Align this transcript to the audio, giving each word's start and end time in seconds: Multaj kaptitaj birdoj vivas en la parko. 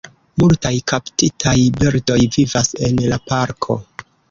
Multaj 0.43 0.71
kaptitaj 0.91 1.53
birdoj 1.77 2.17
vivas 2.39 2.73
en 2.89 3.05
la 3.15 3.23
parko. 3.31 3.81